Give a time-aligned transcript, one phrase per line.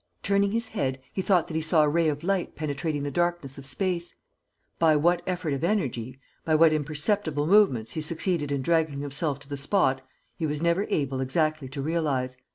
[0.23, 3.59] Turning his head, he thought that he saw a ray of light penetrating the darkness
[3.59, 4.15] of space.
[4.79, 9.47] By what effort of energy, by what imperceptible movements he succeeded in dragging himself to
[9.47, 10.01] the spot
[10.35, 12.35] he was never able exactly to realize.